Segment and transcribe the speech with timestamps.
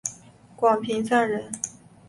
[0.55, 1.51] 广平酂人。